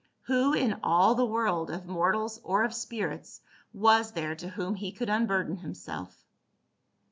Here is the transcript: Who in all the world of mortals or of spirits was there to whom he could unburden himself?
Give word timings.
Who 0.23 0.53
in 0.55 0.79
all 0.81 1.13
the 1.13 1.27
world 1.27 1.69
of 1.69 1.85
mortals 1.85 2.41
or 2.43 2.63
of 2.63 2.73
spirits 2.73 3.41
was 3.71 4.13
there 4.13 4.33
to 4.37 4.49
whom 4.49 4.73
he 4.73 4.91
could 4.91 5.09
unburden 5.09 5.57
himself? 5.57 6.25